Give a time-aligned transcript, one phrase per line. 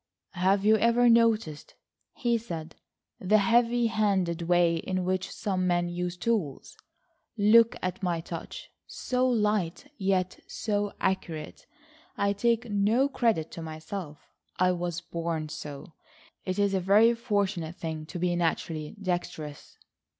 [0.33, 1.75] "Have you ever noticed,"
[2.15, 2.75] he said,
[3.19, 6.75] "the heavy handed way in which some men use tools?
[7.37, 11.67] Look at my touch,—so light, yet so accurate.
[12.17, 14.17] I take no credit to myself.
[14.57, 15.93] I was born so.
[16.45, 19.77] It's a very fortunate thing to be naturally dexterous."